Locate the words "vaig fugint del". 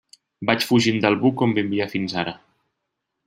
0.49-1.17